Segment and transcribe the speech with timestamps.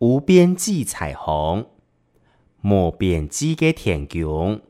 [0.00, 1.66] 无边际彩虹，
[2.62, 4.62] 无边际嘅天空。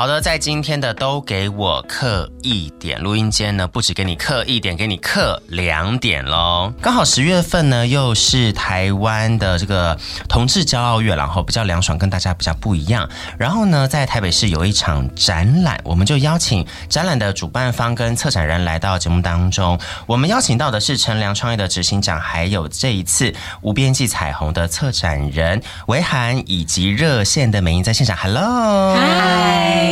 [0.00, 6.72] 好的，在今天的都给我刻一点录音间呢，不止给你刻一点，给你刻两点喽。
[6.80, 9.94] 刚好十月份呢，又是台湾的这个
[10.26, 13.06] 同志骄傲月，然后比较凉爽，跟大家比较不一样。
[13.36, 19.78] 然后呢，在台北市有一场展览，我们就邀请展览的主办方跟策展人来到节目当中。
[20.06, 28.16] 我们邀请到的是乘凉创业的执行长，还有这一次无边际彩虹的策展人维涵，以及热线的美英在现场。
[28.16, 29.89] Hello，嗨。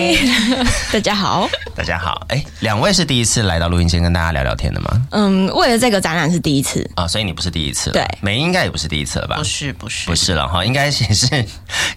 [0.92, 4.88] 大家好，大家好，哎，两位是第一次来到录音间跟大家聊聊天的吗？
[5.10, 9.36] 嗯，为了这个展览是第一次啊，所以你不是第一次了，对，美英应该也不是第一次了吧？
[9.36, 11.44] 不是，不是，不是了哈，应该也是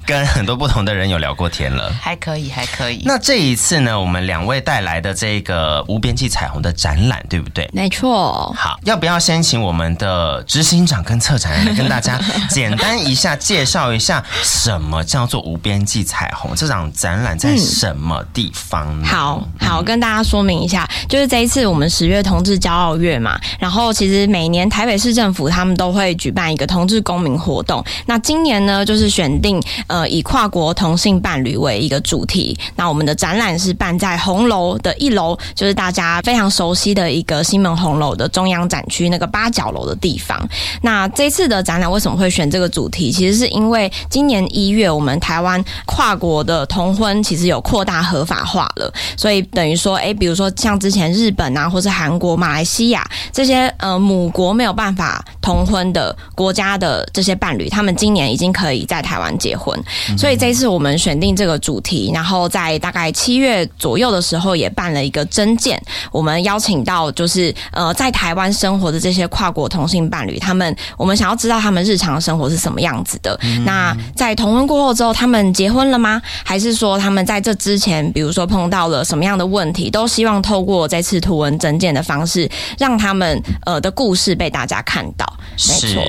[0.05, 3.03] 跟很多不同的人有聊过天了，还可以，还可以。
[3.05, 7.69] 那这一次呢，我们两位带来的这个无边际彩虹的展览，对不对？
[7.71, 8.53] 没错。
[8.57, 16.55] 好，要不要先请我们的执行长跟策展人来跟大家简单一下介绍一下，什么叫做无边际彩虹？
[16.55, 17.90] 这场展览在什么？
[17.91, 19.05] 什么地方呢？
[19.05, 27.83] 好好跟大家说明一下，就是这一次我们十月同志骄傲月嘛，然后其实每年台北市政府他们都会举办一个同志公民活动。
[28.05, 32.57] 那今年呢，就是选定呃以跨国同性伴侣为一个主题。
[32.77, 40.47] 那我们的展览是办在红楼的一楼，就是大家非常熟悉的一个西门红楼的中央展区那个八角楼的地方。
[40.81, 43.11] 那这次的展览为什么会选这个主题？
[43.11, 47.81] 其实是因为今年一月我们台湾跨国的同婚其实有扩。
[47.81, 59.75] 大合法化了，所以等于说，哎，比如说像之前日本啊，或是韩国、马来西亚这些呃母国没有办法同婚的国家的这些伴侣，他们今年已经可以在台湾结婚。
[60.15, 73.35] 所以这一次我们选定这个主题，然后在大概七月左右的时候，也办了一个征件，我们邀请到就是呃在台湾生活的这些跨国同性伴侣，他们我们想要知道他们日常生活是什么样子的。
[73.65, 76.21] 那在同婚过后之后，他们结婚了吗？
[76.45, 82.49] 还是说他们在这之前，比如说碰到了什么样的问题，都希望透过这次图文整件的方式，
[82.79, 85.25] 让他们呃的故事被大家看到。
[85.69, 86.01] 没错，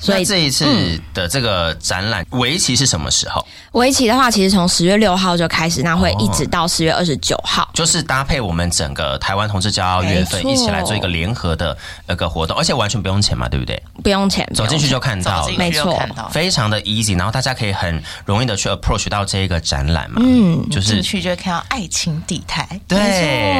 [0.00, 0.64] 所以这一次
[1.12, 3.46] 的这个展览为期是什么时候？
[3.72, 13.80] 为期的话，其实从十月六号就开始，那会一直到十月二十九号，就是搭配我们整个台湾同志骄傲月份一起来做一个联合的那个活动，而且完全不用钱嘛，对不对？
[14.02, 22.98] 不用钱，走进去就看到，没错，非常的 easy，然后大家可以很容易的去 approach 到这一个展览嘛，嗯，就是进去就会看到爱情地台，对，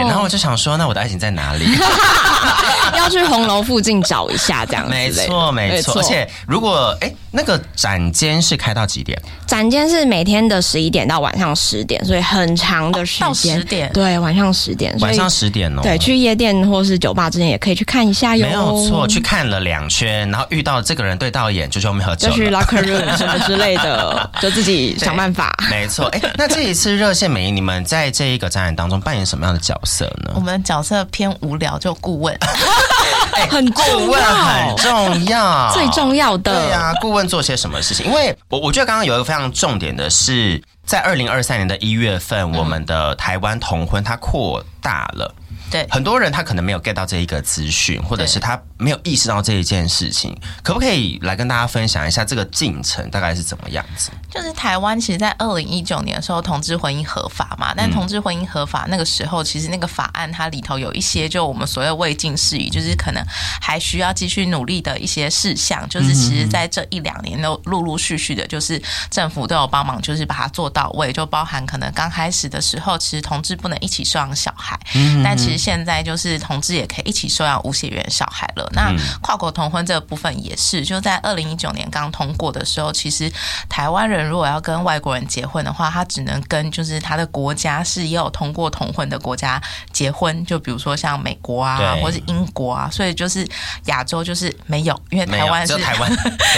[0.09, 1.67] 然后我就想说，那我的爱情在哪里？
[2.97, 4.91] 要去红楼附近找一下，这样子。
[4.91, 5.95] 没错，没错。
[6.01, 9.21] 而且如果哎，那个展间是开到几点？
[9.47, 13.29] 展间是每天的十一点到晚上十点，所以很长的时间。
[13.29, 14.97] 到十点，对，晚上十点。
[15.01, 15.81] 晚上十点哦。
[15.83, 18.47] 对，去夜店或是酒吧之前也可以去看一下哟。
[18.47, 22.29] 没有错，去看了两圈，然后遇到这个人对到眼，就说没有酒。
[22.29, 25.55] 就去 locker room 什么之类的， 就自己想办法。
[25.71, 30.33] 没错，哎，那这一次热线美英，你们在这一个展览当中扮演什么样的角色呢？
[30.35, 32.37] 我们角色偏无聊，就顾问。
[33.33, 36.53] 哎，很顾问很重要，最重要的。
[36.53, 38.07] 对啊，顾问做些什么事情？
[38.07, 39.51] 因为我我觉得刚刚有一个非常。
[39.61, 45.35] 重点的是，在二零二三年的一月份，我们的台湾同婚它扩大了。
[45.71, 54.11] 对，很多人他可能没有 get 到这一个资讯，或者是他没有意识到这一件事情，可不可以来跟大家分享一下这个进程大概是怎么样子？
[54.29, 63.25] 就是台湾其实，在二零一九年的时候，同志婚姻合法嘛，但同志婚姻合法那个时候，其实那个法案它里头有一些，就我们所谓未尽事宜，就是可能
[63.61, 74.77] 还需要继续努力的一些事项，就是其实在这一两年都陆陆续续的，就是政府都有帮忙，就是把它做到位，就包含可能刚开始的时候，其实同志不能一起收养小孩，
[75.23, 75.60] 但其实。
[75.61, 78.67] 现在就是同志也可以一起收养无血缘小孩了。
[78.73, 78.91] 那
[79.21, 83.31] 跨国同婚这个部分也是，就在二零一九年刚通过的时候，其实
[83.69, 89.61] 台湾人如果要跟外国人结婚的话，他只能跟就是他的国家是也有通过同婚的国家
[89.93, 90.45] 结婚。
[90.47, 93.47] 就比如说像美国啊，或是英国啊，所以就是
[93.85, 96.11] 亚洲就是没有，因为台湾 是台湾，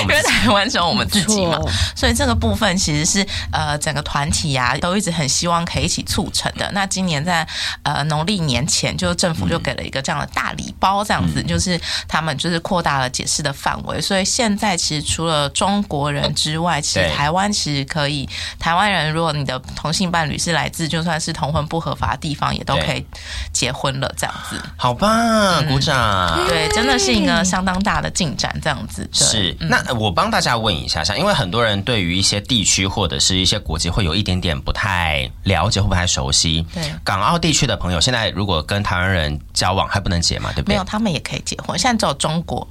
[0.03, 1.59] 因为台湾只有我们自己嘛，
[1.97, 6.71] 所以这个部分其实是呃整个团体啊都一直很希望可以一起促成的。
[6.73, 7.45] 那今年在
[7.83, 8.92] 呃农历年前。
[8.93, 14.01] 年，就政府就给了一个这样的大礼包，这样子、嗯、就是他们就是扩大了解释的范围。
[14.01, 18.29] 所以现在其实除了中国人之外，其实台湾其实可以，
[18.59, 23.05] 台湾人如果你的同性伴侣是来自就算是同婚不合法的地方，也都可以
[23.53, 24.61] 结婚了，这样子。
[24.77, 26.39] 好棒，鼓掌！
[26.39, 29.09] 嗯、对，真的是一个相当大的进展，这样子。
[29.13, 36.67] 是，那我帮大家问一下，像因为很多人对于一些地区或者是一些国籍会有一点点不太了解，或不太熟悉。
[36.75, 40.51] 对，港澳地区的朋友，现在如果跟台湾人交往，还不能结嘛？
[40.53, 40.75] 对不对？
[40.75, 41.79] 没有，他们也可以结婚。
[41.79, 42.67] 现在只有中国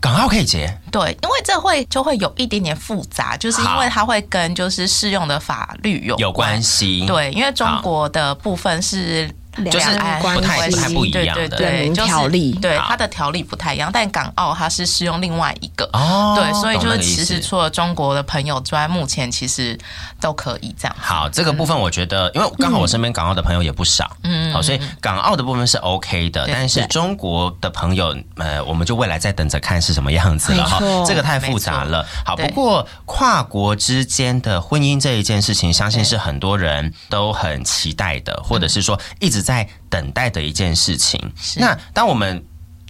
[0.00, 0.66] 港澳可以结。
[0.90, 7.06] 对，因为这会就会有一点点复杂，就是因为它会跟就是适用的法律有有关系。
[7.06, 9.30] 对，因为中国的部分是。
[9.70, 9.90] 就是
[10.20, 19.78] 不太不太不一样的，对对对，条例，对它的条例不太一样，但港澳它是适用另外一个哦，对，所以就是其实除了中国的朋友之外，目前其实
[20.18, 20.96] 都可以这样。
[20.98, 32.06] 好，这个部分我觉得，因为刚好我身边港澳的朋友也不少，嗯，好，所以港澳的部分是 OK 的，但是中国的朋友，呃，我们就未来再等着看是什么样子了哈，这个太复杂了。
[32.24, 39.41] 好，不过跨国之间的婚姻这一件事情，相信是很多人都很期待的，或者是说一直。
[39.42, 41.20] 在等待的一件事情。
[41.56, 42.44] 那当我们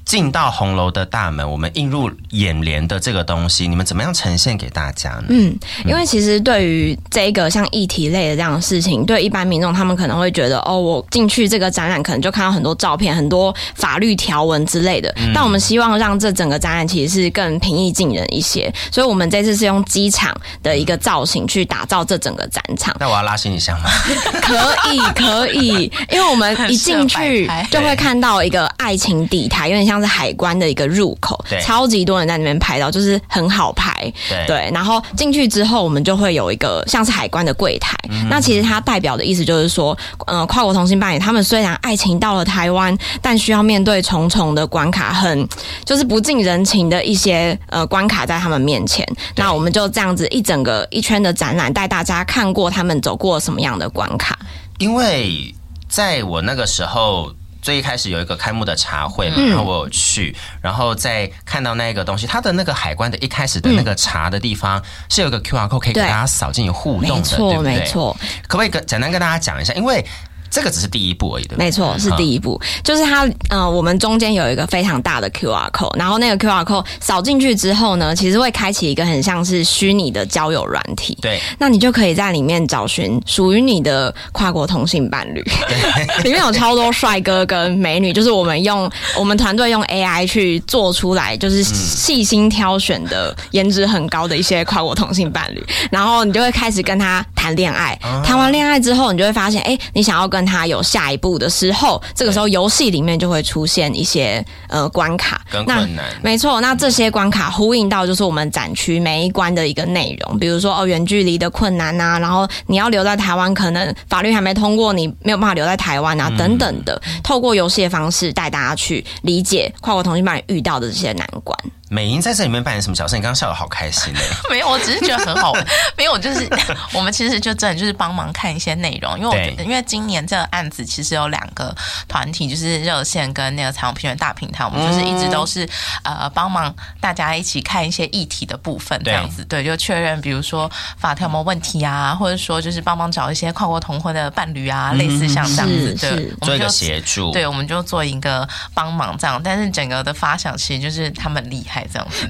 [0.04, 5.24] 进到红楼的大门，我们映入眼帘的这个东西，你们怎么样呈现给大家呢？
[5.28, 5.56] 嗯，
[5.86, 15.12] 因为其实对于这个像议题类的这样的事情，对一般民众他们可能会觉得，哦，我进去这个展览，可能就看到很多照片、很多法律条文之类的。
[15.16, 22.94] 嗯、但我们希望让这整个展览其实是更平易近人一些，所以我们这次是用机场的一个造型去打造这整个展场。
[22.98, 23.88] 那我要拉行李箱吗？
[24.42, 29.91] 可以，可以，因为我们一进去 就会看到一个爱情底台，有点像。
[30.00, 33.92] 是海关的一个入口，超级多人在那边拍照，就是很好拍。
[34.28, 37.96] 对，对，然后进去之后，我们就会有一个像是海关的柜台。
[38.08, 39.96] 嗯、那其实它代表的意思就是说，
[40.26, 45.48] 呃，跨国同性伴侣他们虽然爱情到了台湾，但需要面对重重的关卡，很
[45.84, 49.06] 就是不近人情的一些呃关卡在他们面前。
[49.36, 54.38] 那我们就这样子一整个一圈的展览，带大家看过他们走过什么样的关卡。
[54.78, 55.54] 因为
[55.88, 57.32] 在我那个时候。
[57.62, 67.78] 最一开始有一个开幕的茶会嘛，然后我有去，然后再看到那个东西，它的那个海关的一开始的那个茶的地方是有一个 QR code 可以给大家扫进行互动的，对不对？
[67.78, 68.14] 没错，
[68.48, 69.72] 可不可以跟简单跟大家讲一下？
[69.74, 70.04] 因为
[70.52, 72.60] 这个只是第一步而已，对，没错，是第一步。
[72.62, 81.16] 嗯、就是它，呃，我们中间有一个非常大的 QR code，然后那个 QR code 扫进去之后呢，其实会开启一个很像是虚拟的交友软体。
[81.22, 85.42] 对，那你就可以在里面找寻属于你的跨国同性伴侣。
[85.42, 95.64] 对， 里面有超多帅哥跟美女，就是我们用我们团队用 AI 去做出来，就是细心挑选的颜值很高的一些跨国同性伴侣。
[95.90, 106.04] 然后你就会开始跟他谈恋爱，谈完恋爱之后，你就会发现，哎，你想要跟他有下一步的时候，这个时候游戏里面就会出现一些呃关卡，更困难。
[106.22, 121.58] 那没错，那这些关卡呼应到就是我们展区每一关的一个内容，比如说哦远距离的困难啊，然后你要留在台湾，可能法律还没通过，你没有办法留在台湾啊，等等的，透过游戏的方式带大家去理解跨国同性伴侣遇到的这些难关。
[121.92, 123.16] 美英在这里面扮演什么角色？
[123.16, 124.20] 你刚刚笑的好开心呢。
[124.48, 125.66] 没有，我只是觉得很好玩。
[125.94, 126.48] 没有，就是
[126.94, 131.74] 我们其实就真的就是帮忙看一些内容，因为我觉得，因为今年这个案子其实有两个
[132.08, 135.68] 团体，就是热线跟那个彩虹平原大平台，我们就是一直都是
[136.02, 151.81] 呃帮忙大家一起看一些议题的部分，这样子对，就确认比如说法条有没有问题啊，或者说就是帮忙找一些跨国同婚的伴侣啊，类似像这样子，对，做一个协助，对，我们就做一个帮忙这样，但是整个的发想其实就是他们厉害。
[151.92, 152.28] 这样子，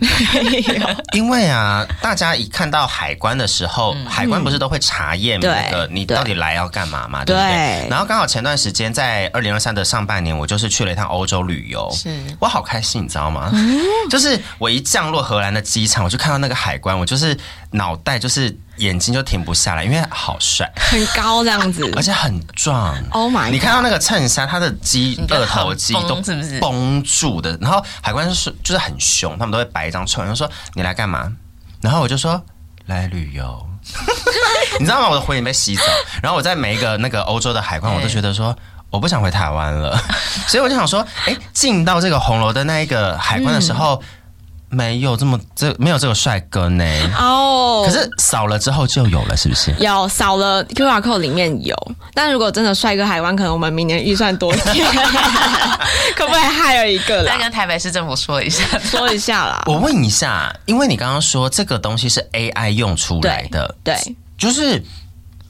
[1.12, 7.42] 因为啊，大家一看到海关的时候，嗯、海关不是都会查验那个你到底来要干嘛嘛，对，对？
[7.42, 7.88] 不对？
[7.90, 12.16] 然后刚好前段时间在二零二三的上半年，我就是去了一趟欧洲旅游，是。
[12.38, 13.50] 我好开心，你知道吗？
[13.52, 13.80] 嗯、
[14.10, 17.36] 就是我一降落荷兰的机场，我就看到那个海关，我就是
[17.72, 22.96] 脑袋就是眼睛就停不下来，因为好帅，很高这样子， 而且很壮。
[23.10, 23.50] Oh my！
[23.50, 27.56] 你看到那个衬衫，他的肌二头肌都是不是绷住的？
[27.60, 31.32] 然后海关是就是很凶，他们都会摆一张臭脸，说你来干嘛？
[31.80, 32.42] 然后我就说
[32.86, 33.66] 来旅游。
[34.78, 35.08] 你知道吗？
[35.08, 35.82] 我的回脸被吸走。
[36.22, 38.56] 然后我在每一个那个欧洲的海关，我都觉得说
[38.90, 39.98] 我不想回台湾了。
[40.46, 43.96] 所以我就想说，哎，进到这个红楼的那一个海关的时候。
[44.02, 44.06] 嗯
[44.72, 46.84] 没有这么这没有这个帅哥呢？
[47.18, 49.70] 哦，可是扫了之后就有了，是不是？
[49.78, 51.76] 有扫了 QR code 里面有，
[52.14, 54.86] 但如果真的帅哥海湾，可能我们明年预算多一点，
[56.16, 57.22] 可不可以还有一个？
[57.24, 59.62] 再跟台北市政府说一下，说一下啦。
[59.66, 64.16] 我问一下，因为你刚刚说这个东西是 AI 用出来的，对，对。
[64.38, 64.82] 就是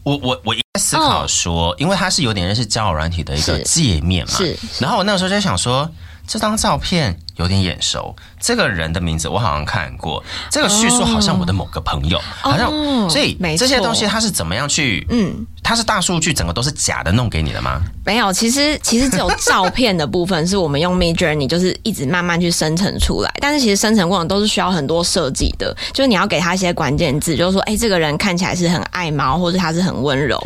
[0.02, 4.56] 我我我一直在思考说，哦、因为它是有点认识交友软体的一个界面嘛，是。
[4.56, 4.82] 是。
[4.82, 5.88] 然后我那个时候就想说，
[6.26, 12.70] 这张照片有点眼熟，这个人的名字我好像看过，这个叙述好像我的某个朋友，哦、好像，
[13.10, 15.46] 所以这些东西他是怎么样去嗯。
[15.62, 17.80] 它是大数据，整个都是假的，弄给你的吗？
[18.04, 23.32] 没有，其实其实只有照片的部分是我们用 Midjourney，就是一直慢慢去生成出来。
[23.40, 30.36] 但是其实生成过程都是需要很多设计的，就是你要给他一些关键字，就是说，哎、欸，这个人看起来是很爱猫，或者他是很温柔，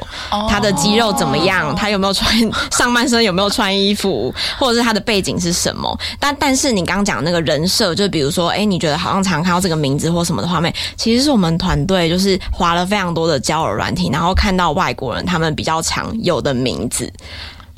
[0.50, 2.30] 他的肌肉怎么样，他有没有穿
[2.70, 5.98] 上半身有没有穿衣服，或者是他的背景是什么？
[6.20, 15.05] 但但是你刚刚讲那个人设，就比如说，哎、欸，你觉得好像常看到这个名字或什么的画面，其实是我们团队就是花了非常多的交友软体，然后看到外国。
[15.26, 17.12] 他们比较常有的名字，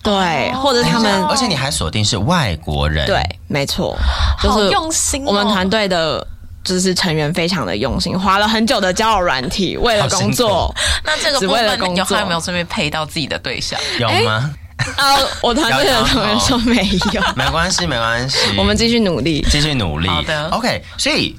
[0.03, 3.97] 对，或者他们，而且你还锁定是外国人，对，没错，
[4.43, 5.25] 就是用心。
[5.25, 6.27] 我们团队的
[6.65, 10.75] 就是成员非常的用心，花了很久的交友软体，为了工作。
[11.05, 13.79] 那这个部分有还有没有顺便配到自己的对象？
[13.99, 14.51] 有吗？
[14.97, 20.09] 啊，我团队的同学说没有， 没关系，没关系，我们继续努力，继续努力。
[20.09, 21.37] 好的，OK，所以。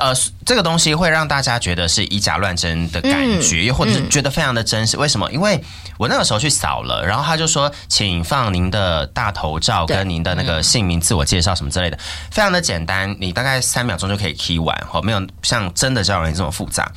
[0.00, 0.12] 呃，
[0.44, 4.96] 这个东西会让大家觉得是以假乱真的感觉，又、嗯、或者是觉得非常的真实。
[4.96, 5.30] 嗯、为什么？
[5.30, 5.62] 因为
[5.98, 11.98] 我那个时候去扫了，然后他就说，请放您的大头照跟您的那个姓名、自我介绍什么之类的，
[12.30, 16.90] 非常的简单，你大概三秒钟就可以 key 完，好，没有像真的交友软件这么复杂。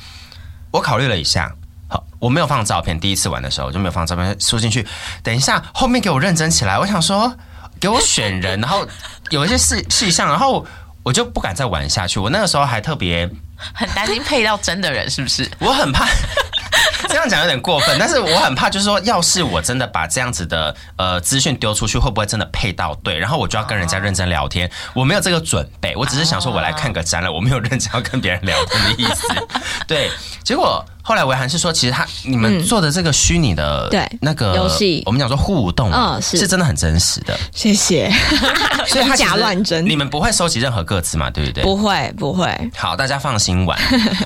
[0.70, 1.52] 我考虑了一下，
[1.86, 4.86] 好，我没有放照片，第一次玩的时候就没有放照片输进去。
[5.22, 7.32] 等一下后面给我认真起来，我想说
[7.78, 8.86] 给我选人，然后
[9.28, 10.66] 有一些事事项，然后。
[11.02, 12.18] 我就不敢再玩下去。
[12.20, 13.28] 我那个时候还特别
[13.74, 15.50] 很担心配到真的人，是不是？
[15.58, 16.06] 我很怕
[17.08, 23.18] 这样讲有点过分，但是我很怕，就是说，要是我真的把这样子的呃资讯丢出去，会不会真的配到对？
[23.18, 24.70] 然后我就要跟人家认真聊天。
[24.94, 29.26] 我没有这个准备，我只是想说我来看个展览，我没有认真要跟别人聊天的意思。
[29.86, 30.10] 对，
[30.44, 30.84] 结果。
[31.02, 37.38] 后来维涵是说，其实他你们做的这个虚拟的对那个游戏，我们讲说互动，嗯，是真的很真实的。
[37.52, 38.10] 谢谢。
[38.86, 41.30] 所以他假乱真，你们不会收集任何个词嘛？
[41.30, 41.62] 对不对？
[41.62, 42.70] 不会，不会。
[42.76, 43.78] 好，大家放心玩。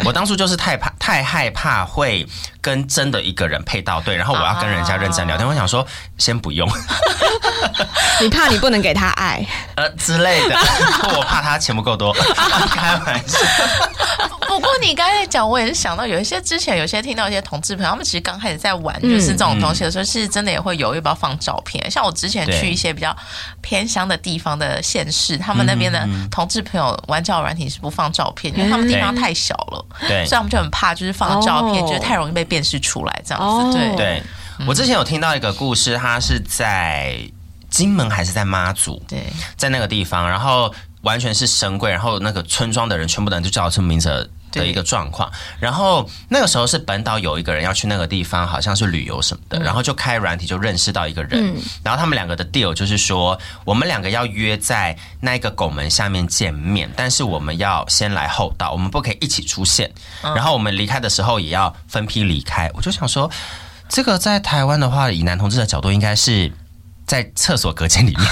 [0.04, 2.26] 我当初就是太怕，太害怕会
[2.64, 5.46] 跟真的一个人配到对，然后我要跟人家认真聊天。
[5.46, 6.66] 我想说，先不用。
[8.22, 9.44] 你怕你不能给他爱
[9.76, 10.56] 呃之类的，
[11.14, 12.14] 我怕他钱不够多。
[12.70, 13.38] 开玩笑。
[14.46, 21.90] 不过你刚才讲，我也是想到有一些之前有些听到一些同志朋友，他们其实刚开始在玩就是这种东西的时候，其实真的也会犹豫要不要放照片。
[21.90, 23.14] 像我之前去一些比较
[23.60, 33.76] 偏乡的地方的县市，他们那边的同志朋友玩交友软体是不放照片，因为他们地方太小了，对，所以他们就很怕，就是放照片，就是太容易被辨识出来这样子。
[33.76, 34.22] 对，对
[34.64, 37.18] 我之前有听到一个故事，他是在
[37.68, 39.02] 金门还是在妈祖？
[39.08, 39.24] 对，
[39.56, 44.30] 在那个地方，然后完全是神柜，然后那个村庄的人全部的人就叫出名字。
[44.54, 45.30] 的一个状况，
[45.60, 59.90] 然后那个时候是本岛有一个人要去那个地方，好像是旅游什么的，然后就开软体就认识到一个人，然后他们两个的 deal 就是说，我们两个要约在那个拱门下面见面，但是我们要先来后到，我们不可以一起出现，
[60.22, 62.70] 然后我们离开的时候也要分批离开。
[62.74, 63.30] 我就想说，
[63.88, 66.52] 这个在台湾的话，以男同志的角度，应该是
[67.06, 68.24] 在厕所隔间里面。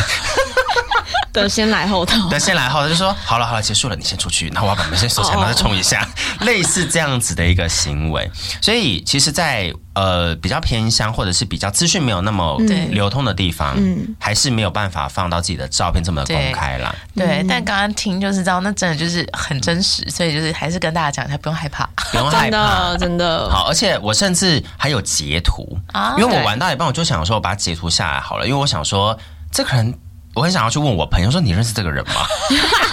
[1.33, 6.07] 的先来后到， 的先来后到，就说好了好了，结束了，你先出去，然后我要把门先锁起来，然后再冲一下，
[6.41, 8.31] 类似这样子的一个行为。
[8.61, 12.59] 所以其实，在呃比较偏乡或者是比较资讯没有那么
[12.91, 16.95] 流通的地方，嗯，还是没有办法放到自己的照片这么的公开啦。
[17.15, 23.51] 对，对，但刚刚听就是知道，那真的就是很真实，所以就是还是跟大家讲一下，不用害怕， 不用害怕，真的，真的。
[23.51, 29.19] 好，而且我甚至还有截图啊，因为我玩到一半，我就想说，我把它截图下来好了，因为我想说
[29.51, 29.99] 这个人。
[30.35, 32.15] 我很想要去问我朋友说，你认识这个人吗？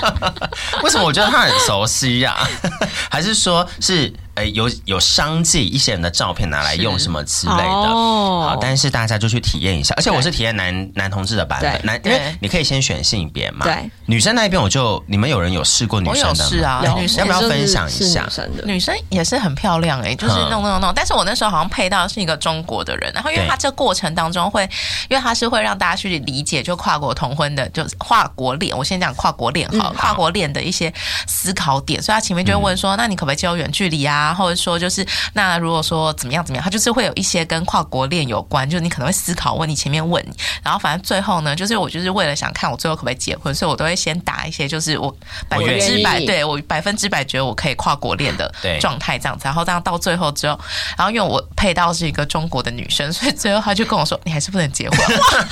[0.83, 2.43] 为什么我觉得他很熟悉呀、啊？
[3.09, 4.13] 还是说是？
[4.45, 8.47] 有有商记，一些人的照片拿来用什么之类的，哦。
[8.49, 16.49] 好，但是大家就去体验一下，而且我是体验男男同志的版本，男，因为你可以先选性别嘛，对，女生那一边我就你们有人有试过女生的吗？
[16.49, 18.27] 是啊，女生要不要分享一下？
[18.63, 24.63] 女生也是很漂亮哎，就是弄弄弄，但是我那时候好像配到是一个中国的人，然后因为他这过程当中会，
[25.09, 30.91] 因为他是会让大家去理解，就跨国同婚的，就跨国恋，我先讲跨国恋哈，跨国恋的一些
[31.27, 34.28] 思考点，所以他前面就会问说，那你可不可以交远距离啊？
[34.29, 40.31] 然后说就是，那如果说怎么样怎么样，他就是会有一些跟跨国恋有关，就是你可能会思考问你前面问你，
[40.63, 45.11] 然后反正最后呢，就是我就是为了想看我最后可不可以结婚，所以我都会先打一些，就是我
[45.47, 50.59] 百分之百对我百分之百觉得我可以跨国恋的状态这样子，然后这样到最后之后，
[50.95, 55.47] 然后因为我配到是一个中国的女生，所以最后他就跟我说，你还是不能结婚，哇，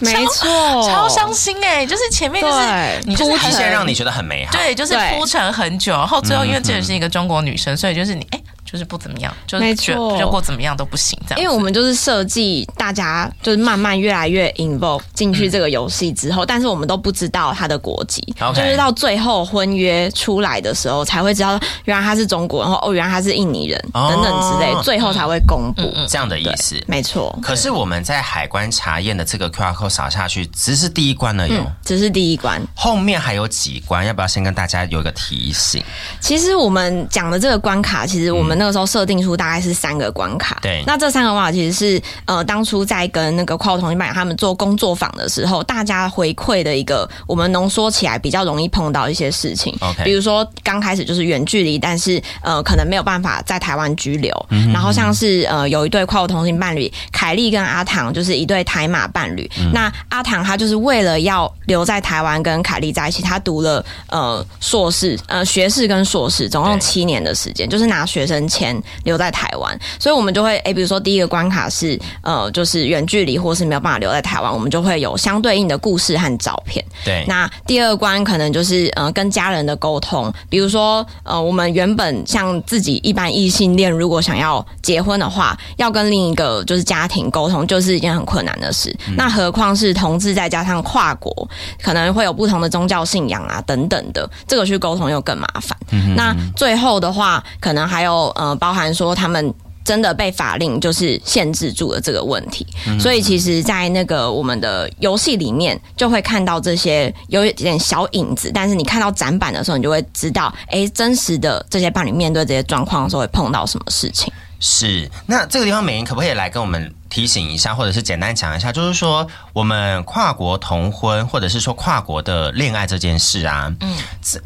[0.00, 7.49] 没错，超伤心哎，就是前面就是你就是先让你觉得很美好，对，就是铺陈很久，然后最后因为这也是一个中国女。
[7.50, 11.40] 女生，所以就是你，哎、就是不怎么样，就没觉错得过怎么样都不行这样。
[11.40, 18.22] 因为我们就是设计大家就是慢慢越来越 involve 进去这个游戏之后，嗯、但是我们都不知道他的国籍.
[18.54, 26.80] 就是到最后婚约出来的时候才会知道，原来他是中国人，然后哦，原来他是印尼人、哦、等等之类，最后才会公布、嗯、这样的意思。
[26.86, 27.36] 没错。
[27.42, 35.82] 可是我们在海关查验的这个 QR code 扫下去，只是第一关而已、嗯，只是第一关，后面还有几关，要不要先跟大家有一个提醒？
[36.20, 40.58] 其实我们讲的这个关卡，其实我们那个时候设定出大概是三个关卡。
[40.60, 49.74] 对，那这三个关卡其实是呃，当初在跟那个跨国同心办他们做工作坊的时候，大家回馈的一个我们浓缩起来比较容易碰到一些事情。
[49.80, 54.30] OK，比如说刚开始就是远距离，但是呃，可能没有办法在台湾居留。
[54.74, 59.50] 然后像是呃，有一对跨国同性伴侣，凯莉跟阿唐就是一对台马伴侣。
[59.58, 69.78] 嗯、那阿唐他就是为了要留在台湾跟凯莉在一起，他读了呃硕士呃学士跟硕士，总共七年的时间，就是拿学生签留在台湾。
[69.98, 76.84] 所以我们就会诶、欸，比如说第一个关卡是呃，就是远距离或是没有办法留在台湾，我们就会有相对应的故事和照片。
[77.04, 88.90] 对，那第二关可能就是呃，跟家人的沟通，比如说呃，我们原本像自己一般异性恋，如果想要结婚的话，要跟另一个就是家庭沟通，就是一件很困难的事。
[89.06, 91.48] 嗯、那何况是同志再加上跨国，
[91.82, 95.76] 可能会有不同的宗教信仰啊等等的，这个去沟通又更麻烦。
[95.92, 99.54] 嗯、那最后的话，可能还有呃，包含说他们。
[99.82, 108.52] 真的被法令就是限制住了这个问题，嗯、所以其实，在那个我们的游戏里面，就会看到这些有一点小影子。
[108.52, 114.30] 但是你看到展板的时候，你就会知道，哎，真实的这些伴侣面对这些状况的时候，会碰到什么事情。
[114.60, 123.96] 是，那这个地方美云可不可以来跟我们提醒一下，或者是简单讲一下，就是说我们跨国同婚，或者是说跨国的恋爱这件事啊，嗯，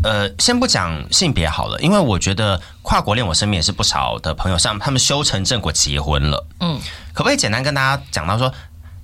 [0.02, 6.80] 呃，先不讲性别好了，因为我觉得跨国恋，我身边也是不少的朋友，像他们修成正果结婚了，嗯，
[7.12, 8.52] 可不可以简单跟大家讲到说，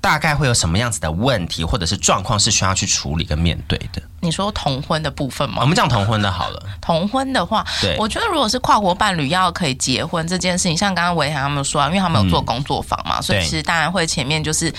[0.00, 4.00] 大概会有什么样子的问题，或者是状况是需要去处理跟面对的？
[4.20, 5.58] 你说同婚的部分吗？
[5.60, 6.62] 我们讲同婚的好了。
[6.80, 14.72] 同婚的话，对，我觉得如果是跨国伴侣要可以结婚这件事情，像刚刚维涵他们说啊，因为他们有做工作坊嘛，嗯、所以其实当然会前面就是，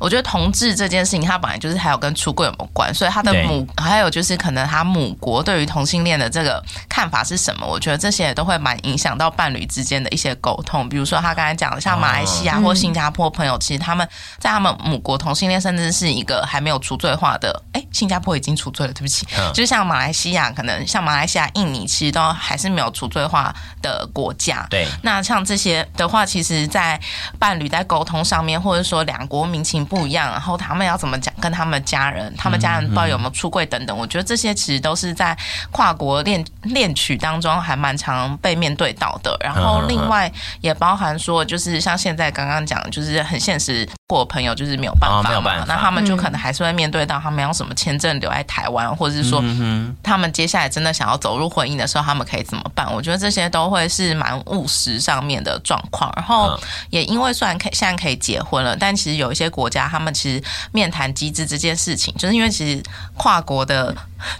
[0.00, 7.66] 我觉得同志这件事情，它本来就是还有跟出柜有没有关，所以他的母还有就是可能他母国对于同性恋的这个看法是什么？
[7.66, 10.88] 我觉得这些也都会蛮影响到伴侣之间的一些沟通。
[10.88, 14.08] 比如说他刚才讲的，像马来西亚或新加坡朋友，哦、其实他们
[14.38, 19.26] 在他们母国同性恋甚至是一个还没有除罪化的，哎，新加坡已经除罪了，对不起。
[19.36, 24.66] 嗯就像马来西亚，可能像马来西亚、印尼，其实都还是没有除罪化的国家。
[24.70, 27.00] 对，那像这些的话，其实，在
[27.38, 35.36] 伴侣在沟通上面，或者说两国民情不一样，然后他们要怎么讲，跟他们家人，他们家人不知道有没有出柜等等，嗯嗯，我觉得这些其实都是在
[35.72, 39.36] 跨国恋 恋曲当中还蛮常被面对到的。
[39.40, 49.42] 然后另外也包含说，就是像现在刚刚讲，就是很现实，过朋友就是没有办法，哦，没有办法，那他们就可能还是会面对到他们要什么签证留在台湾，或者是说。
[50.02, 52.90] 他们接下来真的想要走入婚姻的时候，他们可以怎么办？
[52.92, 56.12] 我觉得这些都会是蛮务实上面的状况。
[56.16, 56.58] 然后
[56.90, 62.82] 也因为虽然可以现在可以结婚了，但其实有一些国家，他们其实面谈机制这件事情，就是因为其实
[63.16, 63.94] 跨国的。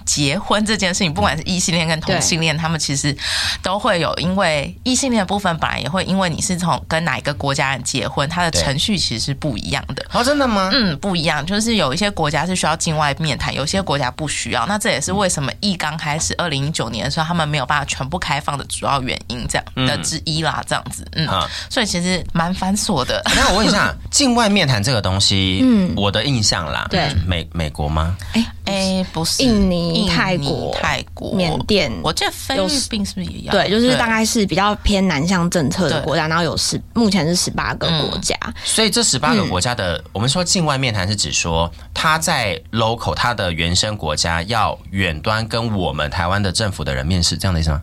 [0.05, 3.17] 结婚这件事情，不管是异性恋跟同性恋，他们其实
[3.63, 10.05] 都会有，因为异性恋的部分本来也会，因为你是从跟哪一个国家人结婚，它的程序其实是不一样的。
[10.13, 10.71] 哦，真的吗？
[10.73, 14.67] 嗯，不一样，就是有一些国家是需要境外面谈，有些国家不需要。
[14.67, 21.07] 那这也是为什么一刚开始二零一九年的时候，他们没有办法全部开放的主要原因，这样的之一啦，这样子。
[21.13, 23.23] 嗯，嗯，所以其实蛮繁琐的。
[23.37, 28.17] 那我问一下， 境外面谈这个东西，嗯，我的印象啦，对，美美国吗？
[28.33, 28.45] 哎。
[28.69, 33.53] 哎，不是，印尼、泰国、泰国、缅甸，我记得菲律宾是不是也要？
[33.53, 38.37] 对，就是大概是比较偏南向政策的国家，然后有十，目前是十八个国家。
[38.65, 47.83] 所以这十八个国家的，我们说境外面谈是指说他在 local 他的原生国家要远端跟我们台湾的政府的人面试，这样的意思吗？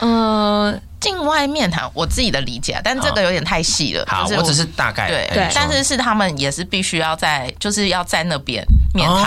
[0.00, 0.80] 呃。
[1.00, 4.04] 境外面谈，我自己的理解，但这个有点太细了。
[4.06, 9.24] 好，我只是大概对对，但是是他们也是必须要在，就是要在那边面谈，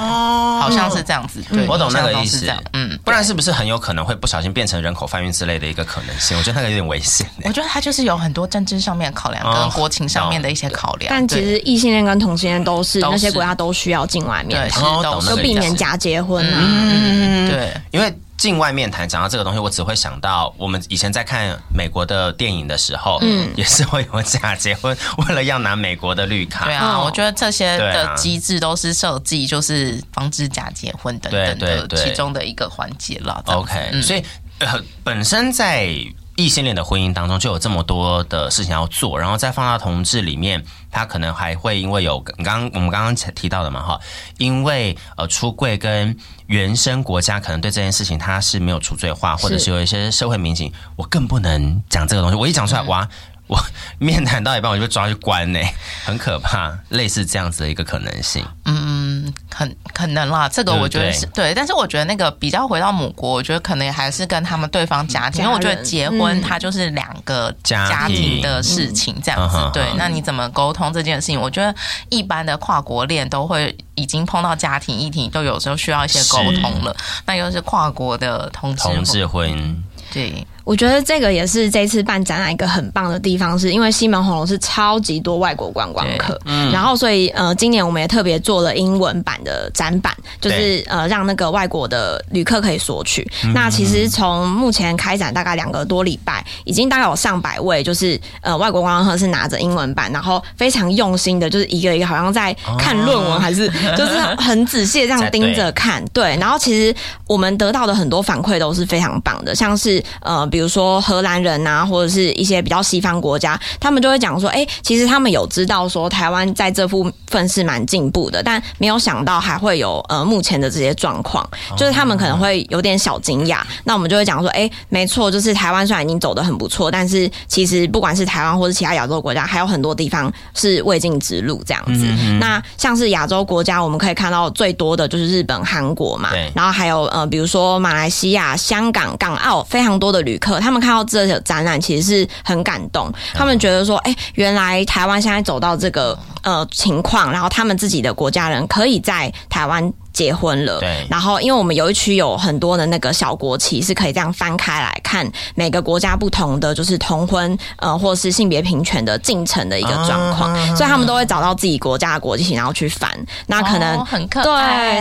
[0.59, 1.43] 好像是这样子。
[1.51, 2.47] 对，我懂那个意思。
[2.73, 6.38] 嗯，不然是不是很有可能会不小心变成人口贩运之类的一个可能性？
[6.38, 7.25] 我觉得那个有点危险。
[7.43, 11.09] 我觉得他就是有很多政治上面的考量跟国情上面的一些考量。
[11.09, 16.59] 但其实异性恋跟同性恋都是那些国家都需要境外面谈，都避免假结婚啊。
[16.62, 18.15] 嗯，对，因为。
[18.43, 26.65] 境外面谈讲到这个东西，我只会想到我们以前在看美国的电影的时候，嗯，也是会有假结婚，为了要拿美国的绿卡。
[26.65, 33.41] 对啊，我觉得这些的机制都是设计，就是防止假结婚等等的其中的一个环节了。
[33.45, 34.21] OK，所以
[34.60, 35.88] 呃，本身在
[36.36, 44.00] 异性恋的婚姻当中就有这么多的事情要做，然后再放到同志里面，他可能还会因为有刚刚我们刚刚提到的嘛哈，
[44.38, 46.15] 因为呃出柜跟
[46.48, 53.08] 原生国家可能对这件事情他是没有除罪化，或者是有一些社会民警，我更不能讲这个东西，我一讲出来哇。
[53.54, 53.66] 我
[54.00, 55.60] 面谈到一半，我就被抓去关呢，
[56.04, 56.76] 很可怕。
[56.89, 60.50] 类似这样子的一个可能性，嗯，很可能啦。
[60.50, 69.58] 这个我觉得是对，对，但是我觉得那个比较回到母国，我觉得可能还是跟他们对方家庭，因为我觉得结婚它就是两个家庭的事情，这样子。
[69.58, 71.39] 嗯、对，那你怎么沟通这件事情？
[71.39, 71.74] 我觉得
[72.10, 76.96] 一般的跨国恋都会已经碰到家庭议题，都有时候需要一些沟通了。
[77.26, 80.46] 那又是跨国的同志同志婚，对。
[80.63, 93.30] 我觉得这个也是这次办展览一个很棒的地方，是因为西门红楼是超级多外国观光客，嗯，然后所以呃，今年我们也特别做了英文版的展板，就是呃，让那个外国的旅客可以索取。
[93.54, 106.38] 那其实从目前开展大概两个多礼拜，已经大概有上百位，就是呃，外国观光客是拿着英文版，然后非常用心的，就是一个一个好像在看论文，还是 就是很仔细的这样盯着看，对。
[106.39, 106.95] 然后其实
[107.28, 110.47] 我们得到的很多反馈都是非常棒的，像是呃。
[110.54, 121.44] 比如说荷兰人啊，或者是一些比较西方国家，他们就会讲说，哎、欸，其实他们有知道说台湾在这部分是蛮进步的，但没有想到还会有呃目前的这些状况，
[121.76, 123.62] 就是他们可能会有点小惊讶。
[123.84, 132.06] 那我们就会讲说，哎、欸，没错，就是台湾虽然已经走得很不错，但是其实不管是台湾或是其他亚洲国家，还有很多地方是未尽之路这样子。
[132.06, 140.39] 嗯嗯，那像是亚洲国家，我们可以看到最多的就是日本、韩国嘛，对，然后还有呃，比如说马来西亚、香港、港澳，非常多的旅。
[140.60, 143.12] 他们看到这个展览，其实是很感动。
[143.34, 149.93] 他们觉得说，哎，原来台湾现在走到这个呃情况，然后他们自己的国家人可以在台湾。
[150.13, 151.06] 结婚了，对。
[151.10, 163.10] 然后，因为我们有一区有很多的那个小国旗，是可以这样翻开来看每个国家不同的就是同婚呃，或是性别平权的进程的一个状况，啊，所以他们都会找到自己国家的国旗，然后去翻。
[163.47, 164.54] 那可能，哦，很可对。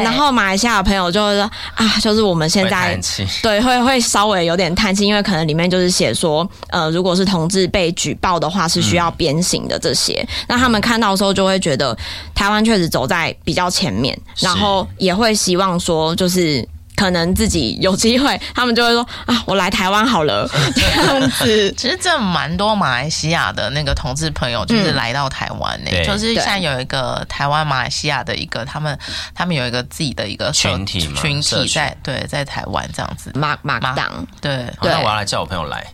[0.03, 2.99] 然后马来西亚的朋友就会说啊，就是我们现在
[3.43, 10.47] 对会会稍微有点叹气，因为可能里面就是写说呃，如果是同志被举报的话，是需要鞭刑的这些，嗯。
[10.49, 11.97] 那他们看到的时候就会觉得
[12.35, 14.89] 台湾确实走在比较前面，然后。
[15.03, 21.73] 也会希望说，就是可能自己有机会，他们就会说啊，我来台湾好了这样子。
[21.77, 28.97] 其实这蛮多马来西亚的那个同志朋友，就是来到台湾呢、欸嗯，就是现在有一个台湾马来西亚的一个，他们
[29.35, 33.33] 他们有一个自己的一个群体嘛，群体在对在台湾这样子。
[33.35, 35.85] 马马党对，对，那我要来叫我朋友来，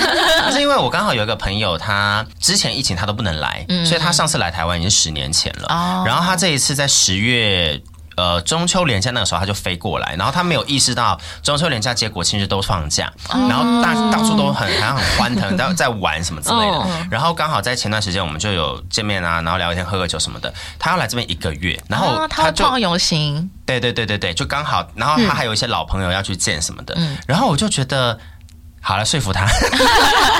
[0.50, 7.78] 是因为我刚好有一个朋友，他之前疫情他都不能来，嗯、所以他上次来台湾已经十年前了、哦，然后他这一次在十月。
[8.16, 13.12] 呃，中秋连假那个时候他就飞过来，然后他没有意识到中秋连假结果其实都放假，
[13.48, 16.86] 然后大到处都很好像很欢腾，在在玩什么之类的。
[17.10, 20.52] 然后刚好在前段时间我们就有见面啊，然后聊天喝个酒什么的。
[20.78, 22.64] 他要来这边一个月，然后他就
[22.98, 26.96] 行，对对对对对，就刚好，然后他还有一些老朋友要去见什么的，
[27.26, 28.18] 然后我就觉得。
[28.86, 29.46] 好了，说服他，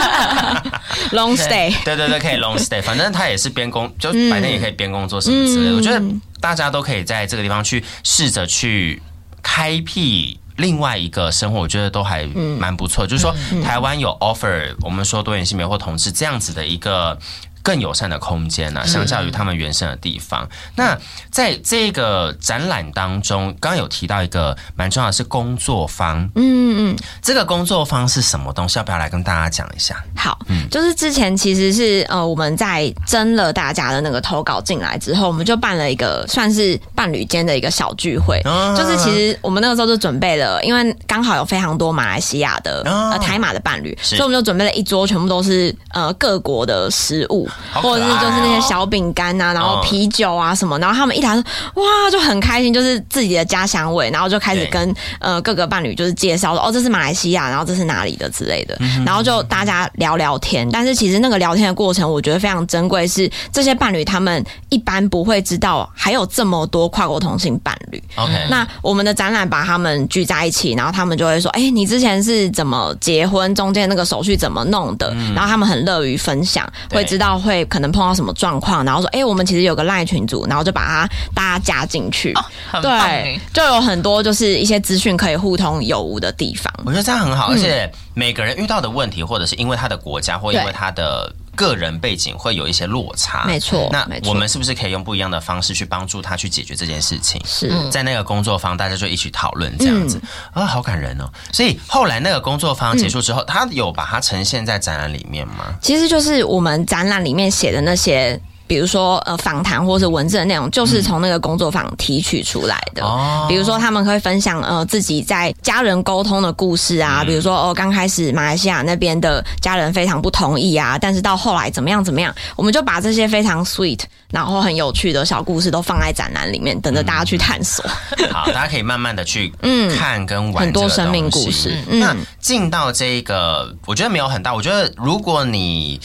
[1.12, 5.76] long stay， 对对对，可以 long stay，反正他也是边工，就白天也可以边工作什么之类的。
[5.76, 5.98] 我觉得
[6.42, 9.02] 大家都可以在这个地方去试着去
[9.42, 12.24] 开辟另外一个生活，我觉得都还
[12.58, 13.06] 蛮不错。
[13.06, 17.18] 就是说，台湾有 offer，我们说多元性别或同志这样子的一个。
[17.64, 20.44] 更友善的空间呢、啊，相较于他们原生的地方。
[20.44, 20.98] 嗯、那
[21.30, 26.22] 在这个展览当中，刚刚有提到一个蛮重要的是工作坊。
[26.34, 28.78] 嗯嗯，这个工作坊是什么东西？
[28.78, 29.96] 要不要来跟大家讲一下？
[30.14, 38.38] 好，嗯，就是之前其实是呃我们在征了大家的那个投稿进来之后，我们就办了一个算是伴侣间的一个小聚会。
[38.44, 47.48] 哦、就是其实我们那个时候就准备了，因为刚好有非常多马来西亚的、哦、呃台马的伴侣，所以我们就准备了一桌，全部都是呃各国的食物。
[47.74, 51.42] 或者是就是那些小饼干啊，然后啤酒啊什么，然后他们一来说
[51.74, 60.68] 哇就很开心，就是自己的家乡味，然后就开始跟呃各个伴侣就是介绍说哦这是马来西亚，然后这是哪里的之类的，然后就大家聊聊天。
[60.70, 68.02] 但是其实那个聊天的过程，我觉得非常珍贵，是这些伴侣他们一般不会知道还有这么多跨国同性伴侣。
[68.16, 75.14] OK，那我们的展览把他们聚在一起，然后他们就会说，哎，你之前是怎么结婚，中间那个手续怎么弄的？
[75.34, 86.72] 然后他们很乐于分享，会知道会可能碰到什么状况，然后说，哎、欸，我们其实有个赖群组，然后就把他大家加进去，哦，对，就有很多就是一些资讯可以互通有无的地方。
[86.86, 93.44] 我觉得这样很好，而且每个人遇到的问题，或者是因为他的国家，或因为他的个人背景会有一些落差。
[93.46, 97.40] 没错，那我们是不是可以用不一样的方式去帮助他去解决这件事情？
[97.44, 100.20] 是在那个工作坊，大家就一起讨论这样子、
[100.54, 101.30] 嗯、啊，好感人哦。
[101.52, 105.74] 所以后来那个工作坊结束之后，他有把它呈现在展览里面吗？
[105.80, 108.40] 其实就是我们展览里面写的那些。
[108.66, 113.04] 比如说，呃，访谈或是文字的内容，就是从那个工作坊提取出来的。
[113.04, 124.00] 哦、嗯，比如说他们会分享呃自己在家人沟通的故事啊，嗯、比如说哦，刚开始马来西亚那边的家人非常不同意啊，但是到后来怎么样怎么样，我们就把这些非常 sweet
[124.30, 127.84] 然后很有趣的小故事都放在展览里面，等着大家去探索。
[128.16, 131.76] 嗯、好， 大家可以慢慢的去嗯看跟玩、嗯、很多生命故事。
[131.88, 134.54] 嗯、那进到这个，我觉得没有很大。
[134.54, 136.00] 我觉得如果你。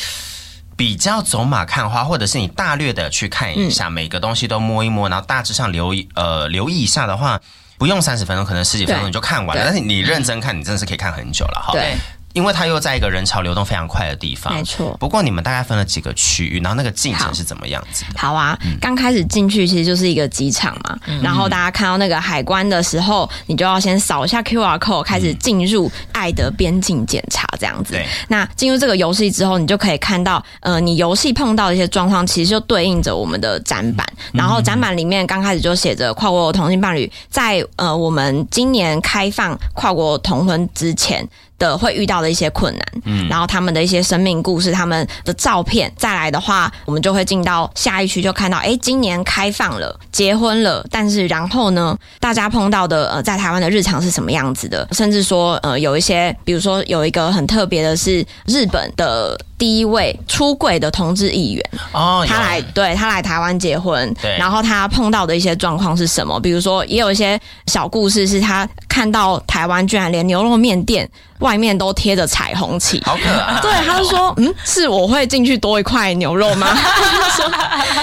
[0.80, 7.38] 比较走马看花，或者是你大略的去看一下，每个东西都摸一摸，然后大致上留意呃留意一下的话，
[7.78, 9.64] 不用三十分钟，可能十几分钟你就看完了。
[9.66, 11.74] 但是你认真看，你真的是可以看很久了哈。
[11.74, 11.98] 对。
[12.34, 14.96] 因为它又在一个人潮流动非常快的地方，没错。
[15.00, 18.20] 不过你们大概分了几个区域，然后那个进程是怎么样子的？
[18.20, 28.00] 好，好啊，嗯、刚开始进去其实就是一个机场嘛，嗯、然后大家看到那个海关的时候，你就要先扫一下 QR code，开始进入爱的边境检查这样子。
[28.28, 34.08] 那进入这个游戏之后，你就可以看到，呃，你游戏碰到的一些状况，其实就对应着我们的展板。
[34.32, 41.28] 然后展板里面刚开始就写着跨国同性伴侣在呃我们今年开放跨国同婚之前。
[41.60, 54.88] 的会遇到的一些困难，嗯，然后他们的一些生命故事，他们的照片，再来的话，我们就会进到下一区，就看到，哎，今年开放了，结婚了，但是然后呢，大家碰到的呃，在台湾的日常是什么样子的？
[54.94, 59.38] 甚至说，呃，有一些，比如说有一个很特别的是日本的。
[59.60, 66.40] 第一位出柜的同志议员哦，他来对他来台湾结婚，对，然后他碰到的一些状况是什么？
[66.40, 71.08] 比如说，也有一些小故事，是他看到台湾居然连牛肉面店
[71.40, 73.60] 外面都贴着彩虹旗，好可爱。
[73.62, 77.50] 对，他就说：“嗯，是我会进去多一块牛肉吗？”他说：“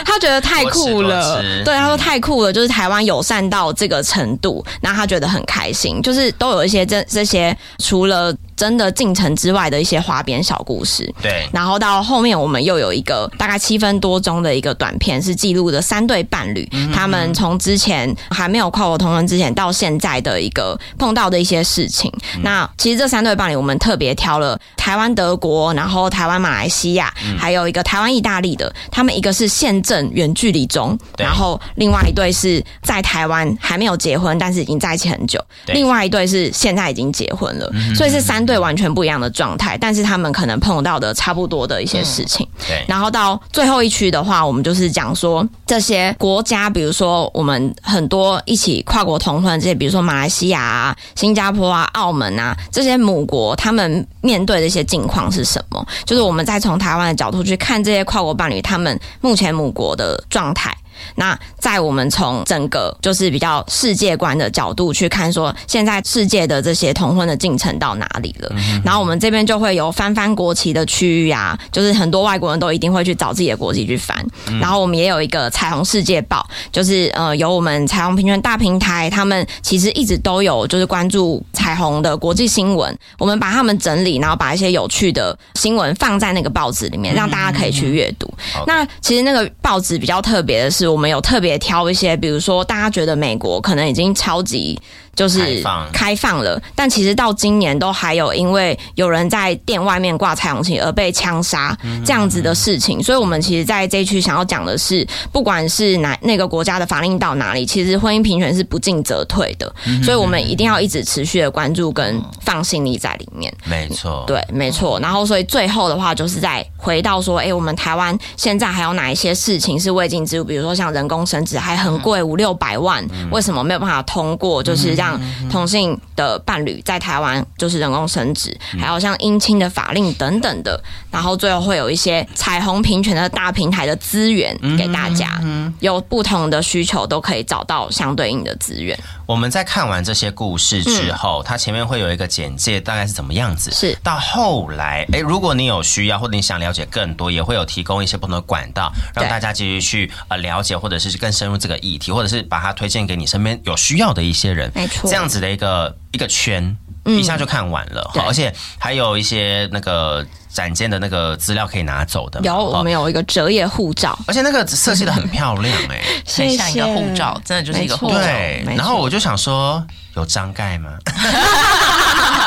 [0.05, 6.03] 他觉得太酷了。”对，他说太酷了，就是台湾友善到这个程度，那他觉得很开心。
[6.03, 8.35] 就是都有一些这这些除了。
[8.57, 11.47] 真的进程之外的一些花边小故事，对。
[11.53, 22.11] 然后到后面，我们又有一个大概七分多钟的一个短片，是记录的三对伴侣，他们从之前还没有跨国同婚之前到现在的一个碰到的一些事情。
[22.35, 28.73] 嗯、那其实这三对伴侣，我们特别挑了台湾、德国，然后台湾、马来西亚，嗯、还有一个台湾、意大利的。
[28.91, 35.39] 他们一个是现正远距离中，然后另外一对是在台湾还没有结婚，但是已经在一起很久。
[35.67, 38.46] 另外一对是现在已经结婚了，所以是三。
[38.47, 42.47] 对，完全不一样的状态，但是他们可能碰到的差不多的一些事情。
[42.59, 55.85] 嗯、对，然后到最后一区的话，我们就是讲说这些国家，比如说我们很多一起跨国同婚这些，比如说马来西亚啊、新加坡啊、澳门啊这些母国，他们面对的一些境况是什么？
[56.05, 60.73] 就是我们再从台湾的角度去看这些跨国伴侣，他们目前母国的状态。
[61.15, 68.51] 那在我们从整个就是比较世界观的角度去看，说现在世界的这些同婚的进程到哪里了？
[68.57, 74.17] 嗯、然后我们这边就会有翻翻国旗的区域啊，就是很多外国人都一定会去找自己的国旗去翻。
[74.49, 88.27] 嗯、然后我们也有一个彩虹世界报，就是呃有我们彩虹平权大平台，他们其实一直都有就是关注彩虹的国际新闻，我们把他们整理，然后把一些有趣的新闻放在那个报纸里面，让大家可以去阅读。
[88.57, 90.86] 嗯、那其实那个报纸比较特别的是。
[90.89, 94.81] 我们有特别挑一些，比如说大家觉得美国可能已经超级。
[95.17, 109.75] 就是开放了，但其实到今年都还有因为有人在店外面挂彩虹旗而被枪杀这样子的事情，所以我们其实在这一区想要讲的是，不管是哪那个国家的法令到哪里，其实婚姻平权是不进则退的，
[110.05, 113.51] 所以我们一定要一直持续的关注跟放心力在里面。
[113.65, 115.01] 没错，对，没错。
[115.01, 120.45] 然后所以最后的话，就是再回到说，哎，我们台湾现在还有哪一些事情是未尽之物？
[120.45, 124.63] 比如说像人工生殖还很贵，五六百万，为什么没有办法通过？
[124.63, 125.03] 就是这
[125.51, 135.41] 同性的伴侣在台湾就是人工生殖，还有像姻亲的法令等等的，然后最后会有一些彩虹平权的大平台的资源给大家，
[135.81, 138.99] 有不同的需求都可以找到相对应的资源。
[139.27, 143.71] 我们在看完这些故事之后，它前面会有一个简介，大概是怎么样子？
[143.73, 154.71] 是到后来，诶，如果你有需要或者你想了解更多，也会有提供一些不同的管道，让大家继续去呃了解，或者是更深入这个议题，或者是把它推荐给你身边有需要的一些人。
[154.75, 155.37] 没错，这样子。
[155.37, 156.75] 的一个一个圈，
[157.07, 162.41] 一下就看完了，嗯、而且还有一些那个展间的那个资料可以拿走的。
[162.43, 168.19] 有，我们有一个折页护照，而且那个设计的很漂亮， 哎，很像一个护照，真的就是一个护照。
[168.19, 170.91] 对，然后我就想说，有章盖吗？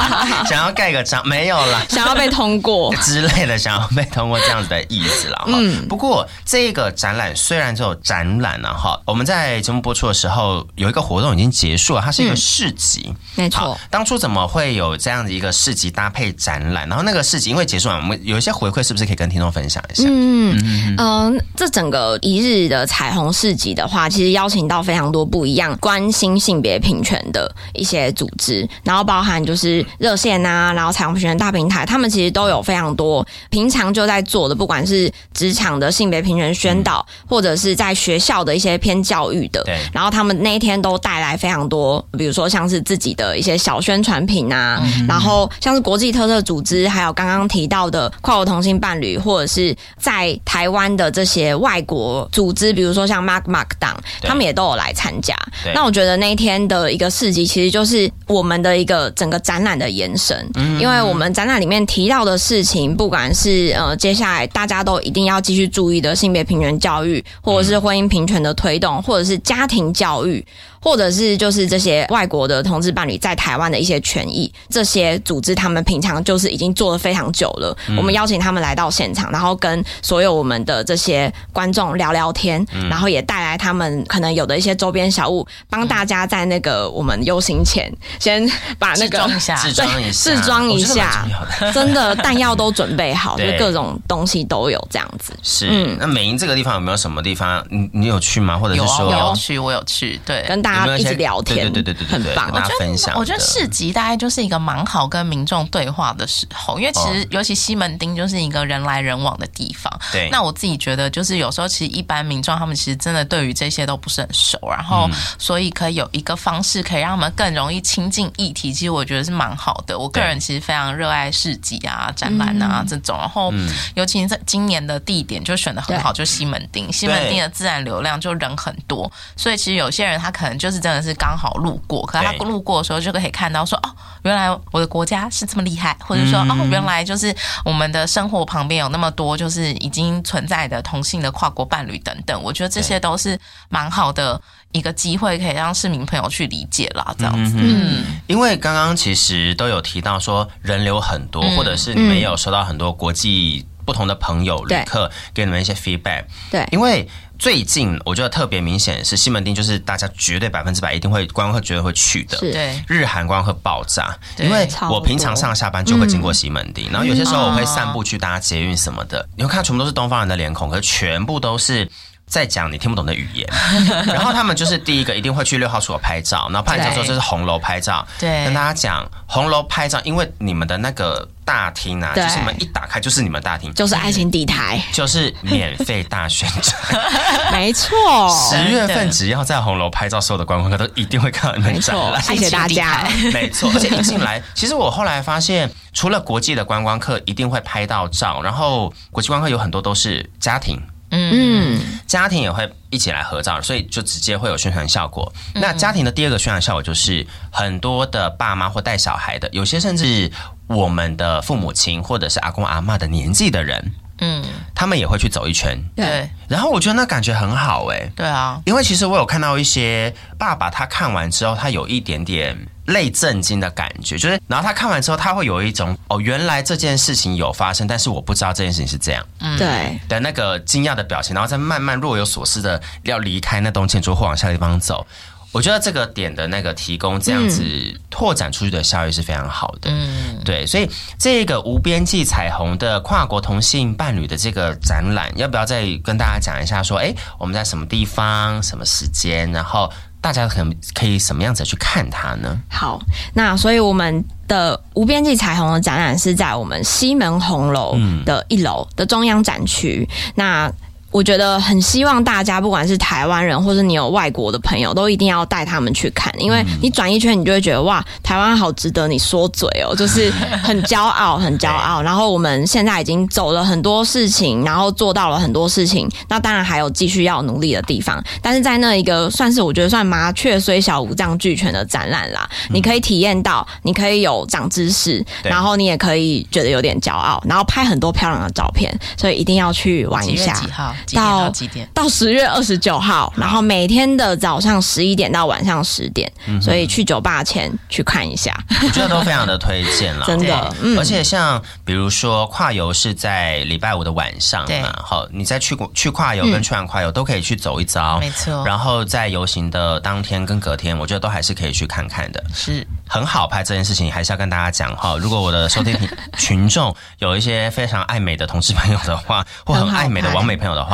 [0.48, 5.46] 想要盖个章没有啦，想要被通过 之类的，想要被通过这样子的意思了。
[5.48, 13.78] 嗯，不过这个展览虽然只有展览了哈，我们在节目播出的时候有一个活动已经结束了，它是一个市集，嗯、没错。
[13.90, 16.88] 当初怎么会有这样的一个市集搭配展览？
[16.88, 20.04] 然后那个市集因为结束了，我们有一些回馈，是不是可以跟听众分享一下？
[20.08, 39.78] 嗯嗯嗯，这整个一日的彩虹市集的话，其实邀请到非常多不一样关心性别平权的一些组织，然后包含就是热线啊，然后彩虹平权大平台，他们其实都有非常多平常就在做的，不管是职场的性别平权宣导，嗯、或者是在学校的一些偏教育的，对。
[39.94, 55.36] 然后他们那一天都带来非常多，比如说像是自己的一些小宣传品啊，嗯、然后像是国际特色组织，还有刚刚提到的跨国同性伴侣，或者是在台湾的这些外国组织，比如说像 Mark Mark 党，他们也都有来参加。
[55.74, 70.46] 那我觉得那一天的一个市集，其实就是我们的一个整个展览的延伸，嗯、因为我们展览里面提到的事情，不管是呃接下来大家都一定要继续注意的性别平权教育，或者是婚姻平权的推动，或者是家庭教育。
[70.82, 77.76] 或者是就是这些外国的同志伴侣在台湾的一些权益，这些组织他们平常就是已经做了非常久了。
[77.88, 91.28] 嗯、我们邀请他们来到现场，然后跟所有我们的这些观众聊聊天，嗯、然后也带来他们可能有的一些周边小物，帮大家在那个我们游行前先把那个试装一下， 试装一下，试装一下，
[91.74, 95.34] 真的弹药都准备好，就各种东西都有这样子。
[95.44, 97.62] 是，嗯、那美英这个地方有没有什么地方？
[97.70, 98.58] 你你有去吗？
[98.58, 100.69] 或者是说有，有去，我有去，对，跟大。
[100.70, 102.52] 大家一直聊天，对对对对，很棒。
[102.54, 102.68] 我觉
[103.14, 109.92] 得，我觉得市集大概就是一个蛮好跟民众对话的时候，因为其实尤其西门町就是一个人来人往的地方。
[110.12, 119.98] 对，那我自己觉得，就是有时候其实一般民众他们其实真的对于这些都不是很熟，然后所以可以有一个方式可以让他们更容易亲近议题，其实我觉得是蛮好的。
[119.98, 123.52] 我个人其实非常热爱市集啊、展览啊这种，然后
[123.96, 126.92] 尤其在今年的地点就选的很好，就西门町。
[126.94, 130.59] 西门町的自然流量就人很多，所以其实有些人他可能。
[130.60, 133.90] 就是真的是刚好路过，可是他路过的时候就可以看到说哦，
[134.24, 144.40] 原来我的国家是这么厉害，或者说哦，原来就是我们的生活旁边有那么多就是已经存在的同性的跨国伴侣等等，我觉得这些都是蛮好的
[144.74, 147.56] 一个机会，可以让市民朋友去理解啦，这样子。
[147.58, 157.08] 嗯，因为刚刚其实都有提到说人流很多，或者是你们有收到很多国际不同的朋友旅客给你们一些 feedback，对，因为。
[157.40, 164.14] 最近我觉得特别明显是西门町，就是大家绝对百分之百一定会观光客绝对会去的，对，日韩观光客爆炸。
[164.38, 171.90] 因为我平常上下班就会经过西门町，然后有些时候我会散步去搭捷运什么的，你会看全部都是东方人的脸孔，可是全部都是。
[172.30, 173.48] 在讲你听不懂的语言，
[174.06, 178.08] 然后他们就是第一个一定会去六号出口拍照，然后拍照之后就是红楼拍照。
[178.20, 187.02] 对，跟大家讲红楼拍照，因为你们的那个大厅啊，就是门一打开就是你们大厅，就是爱情地台，就是免费大宣传。
[187.52, 187.90] 没错，
[188.30, 192.22] 十月份只要在红楼拍照，所有的观光客都一定会看到你们展览。
[192.22, 193.08] 谢谢大家。
[193.34, 200.80] 没错，而且一进来，其实我后来发现，除了国际的观光客一定会拍到照，然后国际观光客有很多都是家庭。
[201.12, 205.32] 嗯，家庭也会一起来合照，所以就直接会有宣传效果。
[205.56, 210.32] 嗯、那家庭的第二个宣传效果就是很多的爸妈或带小孩的，有些甚至
[210.68, 215.78] 我们的父母亲或者是阿公阿嬷的年纪的人，嗯，他们也会去走一圈。
[215.96, 218.12] 对，然后我觉得那感觉很好哎、欸。
[218.16, 222.58] 对啊，因为其实我有看到一些爸爸，他看完之后，他有一点点。
[222.90, 235.06] 类震惊的感觉，就是，然后他看完之后，他会有一种哦，原来这件事情有发生，但是我不知道这件事情是这样，嗯，对的那个惊讶的表情，然后再慢慢若有所思的要离开那栋建筑或往下地方走。
[235.52, 237.64] 我觉得这个点的那个提供这样子
[238.10, 246.84] 拓展出去的效益是非常好的，嗯，对，所以这个无边际彩虹的跨国同性伴侣的这个展览，要不要再跟大家讲一下？
[246.84, 249.92] 说，哎，我们在什么地方、什么时间，然后。
[250.22, 252.62] 大家可能可以什么样子去看它呢？
[252.70, 253.02] 好，
[253.34, 260.06] 那所以我们的无边际彩虹的展览是在我们西门红楼的一楼的中央展区。
[260.12, 260.74] 嗯、那
[261.12, 270.32] 我觉得很希望大家，不管是台湾人或是你有外国的朋友，都一定要带他们去看，因为你转一圈，你就会觉得哇，台湾好值得你说嘴哦，就是
[270.64, 272.02] 很骄傲，很骄傲。
[272.02, 278.24] 然后我们现在已经走了很多事情，然后做到了很多事情，那当然还有继续要努力的地方。
[278.42, 290.54] 但是在那一个算是我觉得算麻雀虽小五脏俱全的展览啦，你可以体验到，你可以有长知识，然后你也可以觉得有点骄傲，然后拍很多漂亮的照片，所以一定要去玩一下。
[290.54, 291.88] 几点到几点？
[291.94, 300.76] 到十月二十九号，然后每天的早上十一点到晚上十点，嗯、所以去酒吧前去看一下，我觉得都非常的推荐了， 真的。
[300.82, 308.64] 嗯、而且像比如说跨游是在礼拜五的晚上嘛，好，你再去去跨游跟去完跨游都可以去走一遭，没错。
[308.66, 315.16] 然后在游行的当天跟隔天，我觉得都还是可以去看看的，是很好拍这件事情，还是要跟大家讲哈。
[315.18, 315.98] 如果我的收听
[316.38, 320.89] 群众有一些非常爱美的同事朋友的话，或很爱美的网美朋友的话。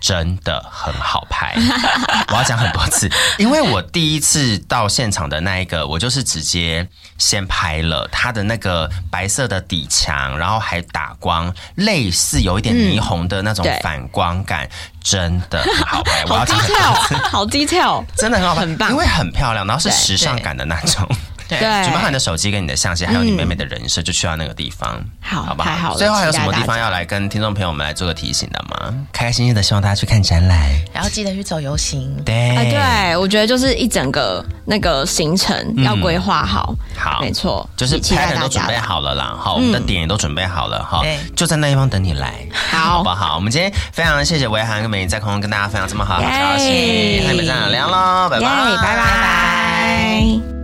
[0.00, 1.52] 真的很好拍，
[2.30, 6.86] 我要讲很多次，因为我第一次到现场的那一个，我就是直接
[7.18, 14.70] 先拍了它的那个白色的底墙，然后还打光，类似有一点霓虹的那种反光感，嗯、
[15.02, 16.24] 真的很好拍。
[16.28, 21.08] 我要讲很多次，好 detail，真的很好拍，很棒，因为很漂亮，然后是时尚感的那种。
[21.48, 25.96] 对，准备好你的手机跟你的相机，还有你妹妹的人设，就去到那个地方，好，好不好？
[25.96, 28.94] 最后还有什么地方要来跟听众朋友们来做个提醒的吗？
[29.12, 30.58] 开开心心的，希望大家去看展览，
[30.92, 32.14] 然后记得去走游行。
[32.24, 41.02] 对，对，我觉得就是一整个那个行程要规划好，好，没错，就是拍的都准备好了啦，好，我们的点也都准备好了，哈，
[41.36, 42.34] 就在那地方等你来，
[42.70, 43.36] 好，好不好？
[43.36, 50.57] 我们今天非常谢谢维涵跟美伶在空中跟大家分享这么好的消息，那你们再聊喽，拜拜，拜拜拜。